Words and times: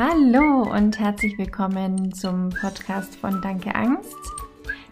Hallo 0.00 0.62
und 0.62 1.00
herzlich 1.00 1.36
willkommen 1.38 2.14
zum 2.14 2.50
Podcast 2.50 3.16
von 3.16 3.42
Danke 3.42 3.74
Angst. 3.74 4.14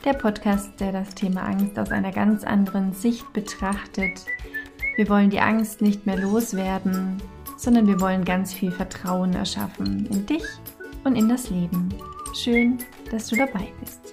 Der 0.05 0.15
Podcast, 0.15 0.81
der 0.81 0.91
das 0.91 1.15
Thema 1.15 1.43
Angst 1.43 1.79
aus 1.79 1.93
einer 1.93 2.11
ganz 2.11 2.43
anderen 2.43 2.93
Sicht 2.93 3.33
betrachtet. 3.33 4.27
Wir 4.97 5.09
wollen 5.09 5.31
die 5.31 5.39
Angst 5.39 5.81
nicht 5.81 6.07
mehr 6.07 6.19
loswerden, 6.19 7.23
sondern 7.57 7.87
wir 7.87 8.01
wollen 8.01 8.25
ganz 8.25 8.53
viel 8.53 8.73
Vertrauen 8.73 9.33
erschaffen 9.33 10.07
in 10.11 10.27
dich 10.27 10.43
und 11.05 11.15
in 11.15 11.29
das 11.29 11.51
Leben. 11.51 11.89
Schön, 12.35 12.79
dass 13.13 13.29
du 13.29 13.37
dabei 13.37 13.69
bist. 13.79 14.06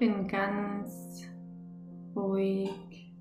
Ich 0.00 0.06
bin 0.06 0.28
ganz 0.28 1.26
ruhig. 2.14 3.12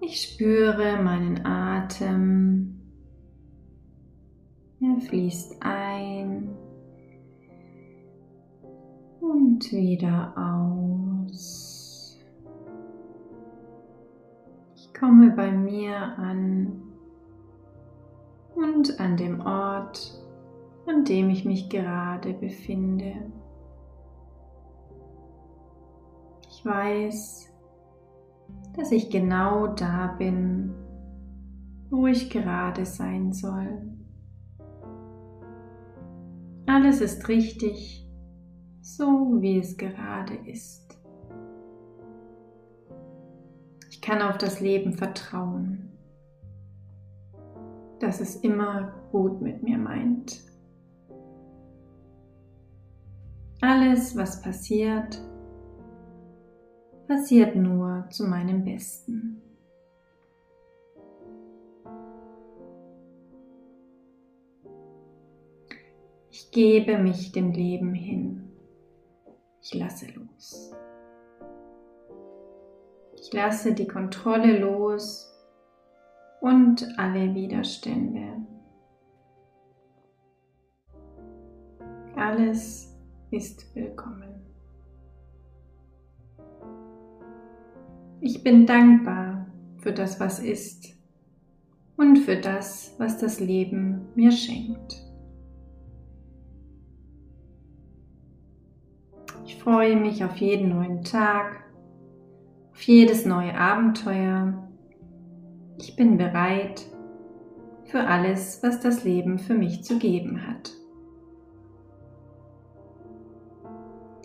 Ich 0.00 0.22
spüre 0.22 1.00
meinen 1.00 1.46
Atem. 1.46 2.80
Er 4.80 5.00
fließt 5.02 5.54
ein 5.60 6.48
und 9.20 9.70
wieder 9.70 10.34
aus. 10.36 12.18
Ich 14.74 14.92
komme 14.98 15.30
bei 15.30 15.52
mir 15.52 15.94
an 15.94 16.82
und 18.56 18.98
an 18.98 19.16
dem 19.16 19.40
Ort, 19.42 20.27
an 20.88 21.04
dem 21.04 21.30
ich 21.30 21.44
mich 21.44 21.68
gerade 21.68 22.32
befinde. 22.32 23.14
Ich 26.50 26.64
weiß, 26.64 27.54
dass 28.76 28.90
ich 28.90 29.10
genau 29.10 29.68
da 29.68 30.14
bin, 30.18 30.74
wo 31.90 32.06
ich 32.06 32.30
gerade 32.30 32.86
sein 32.86 33.32
soll. 33.32 33.82
Alles 36.66 37.00
ist 37.00 37.28
richtig, 37.28 38.06
so 38.80 39.40
wie 39.40 39.58
es 39.58 39.76
gerade 39.76 40.34
ist. 40.46 40.98
Ich 43.90 44.00
kann 44.00 44.22
auf 44.22 44.38
das 44.38 44.60
Leben 44.60 44.94
vertrauen, 44.94 45.90
dass 48.00 48.20
es 48.20 48.36
immer 48.36 48.92
gut 49.12 49.40
mit 49.40 49.62
mir 49.62 49.78
meint. 49.78 50.48
Alles, 53.60 54.16
was 54.16 54.40
passiert, 54.40 55.20
passiert 57.08 57.56
nur 57.56 58.06
zu 58.10 58.24
meinem 58.24 58.64
Besten. 58.64 59.42
Ich 66.30 66.52
gebe 66.52 66.98
mich 66.98 67.32
dem 67.32 67.50
Leben 67.50 67.94
hin. 67.94 68.48
Ich 69.60 69.74
lasse 69.74 70.06
los. 70.12 70.72
Ich 73.14 73.32
lasse 73.32 73.74
die 73.74 73.88
Kontrolle 73.88 74.60
los 74.60 75.34
und 76.40 76.86
alle 76.96 77.34
Widerstände. 77.34 78.36
Alles 82.14 82.87
ist 83.30 83.74
willkommen. 83.74 84.40
Ich 88.20 88.42
bin 88.42 88.66
dankbar 88.66 89.46
für 89.76 89.92
das, 89.92 90.18
was 90.18 90.38
ist 90.38 90.96
und 91.96 92.16
für 92.16 92.36
das, 92.36 92.94
was 92.98 93.18
das 93.18 93.38
Leben 93.38 94.06
mir 94.14 94.32
schenkt. 94.32 95.04
Ich 99.44 99.56
freue 99.56 99.96
mich 99.96 100.24
auf 100.24 100.36
jeden 100.36 100.70
neuen 100.70 101.04
Tag, 101.04 101.64
auf 102.72 102.82
jedes 102.82 103.26
neue 103.26 103.54
Abenteuer. 103.54 104.68
Ich 105.78 105.96
bin 105.96 106.16
bereit 106.16 106.86
für 107.84 108.00
alles, 108.00 108.62
was 108.62 108.80
das 108.80 109.04
Leben 109.04 109.38
für 109.38 109.54
mich 109.54 109.84
zu 109.84 109.98
geben 109.98 110.46
hat. 110.46 110.72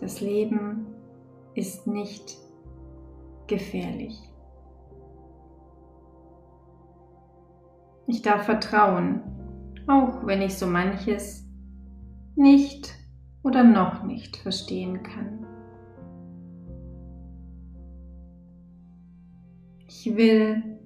Das 0.03 0.19
Leben 0.19 0.85
ist 1.55 1.87
nicht 1.87 2.37
gefährlich. 3.47 4.19
Ich 8.07 8.21
darf 8.21 8.43
vertrauen, 8.43 9.21
auch 9.87 10.25
wenn 10.25 10.41
ich 10.41 10.57
so 10.57 10.67
manches 10.67 11.47
nicht 12.35 12.93
oder 13.43 13.63
noch 13.63 14.03
nicht 14.03 14.35
verstehen 14.35 15.03
kann. 15.03 15.47
Ich 19.87 20.17
will 20.17 20.79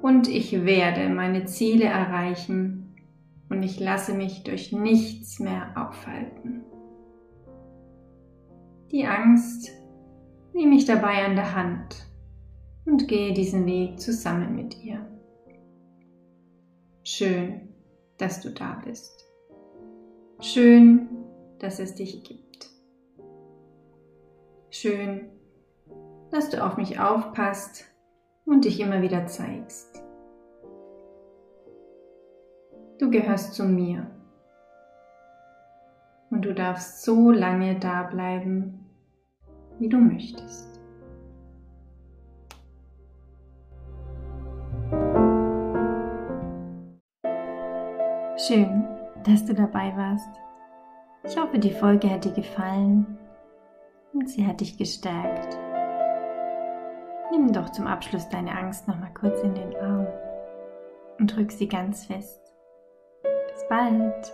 und 0.00 0.28
ich 0.28 0.64
werde 0.64 1.10
meine 1.10 1.44
Ziele 1.44 1.84
erreichen 1.84 2.94
und 3.50 3.62
ich 3.62 3.78
lasse 3.78 4.14
mich 4.14 4.44
durch 4.44 4.72
nichts 4.72 5.40
mehr 5.40 5.74
aufhalten. 5.76 6.64
Die 8.92 9.04
Angst 9.04 9.72
nehme 10.52 10.76
ich 10.76 10.84
dabei 10.84 11.24
an 11.24 11.34
der 11.34 11.54
Hand 11.54 12.06
und 12.84 13.08
gehe 13.08 13.34
diesen 13.34 13.66
Weg 13.66 14.00
zusammen 14.00 14.54
mit 14.54 14.82
ihr. 14.82 15.04
Schön, 17.02 17.68
dass 18.18 18.40
du 18.40 18.50
da 18.50 18.80
bist. 18.84 19.26
Schön, 20.40 21.08
dass 21.58 21.80
es 21.80 21.96
dich 21.96 22.22
gibt. 22.22 22.70
Schön, 24.70 25.30
dass 26.30 26.50
du 26.50 26.64
auf 26.64 26.76
mich 26.76 27.00
aufpasst 27.00 27.86
und 28.44 28.64
dich 28.64 28.78
immer 28.78 29.02
wieder 29.02 29.26
zeigst. 29.26 30.02
Du 32.98 33.10
gehörst 33.10 33.54
zu 33.54 33.64
mir 33.64 34.15
und 36.30 36.44
du 36.44 36.54
darfst 36.54 37.02
so 37.04 37.30
lange 37.30 37.78
da 37.78 38.02
bleiben, 38.04 38.86
wie 39.78 39.88
du 39.88 39.98
möchtest. 39.98 40.80
Schön, 48.38 48.84
dass 49.24 49.44
du 49.44 49.54
dabei 49.54 49.96
warst. 49.96 50.28
Ich 51.24 51.36
hoffe, 51.36 51.58
die 51.58 51.72
Folge 51.72 52.10
hat 52.10 52.24
dir 52.24 52.32
gefallen 52.32 53.18
und 54.12 54.28
sie 54.28 54.46
hat 54.46 54.60
dich 54.60 54.78
gestärkt. 54.78 55.58
Nimm 57.32 57.52
doch 57.52 57.70
zum 57.70 57.86
Abschluss 57.86 58.28
deine 58.28 58.56
Angst 58.56 58.86
nochmal 58.86 59.12
kurz 59.14 59.40
in 59.42 59.54
den 59.54 59.74
Arm 59.76 60.06
und 61.18 61.34
drück 61.34 61.50
sie 61.50 61.66
ganz 61.66 62.06
fest. 62.06 62.54
Bis 63.22 63.66
bald. 63.68 64.32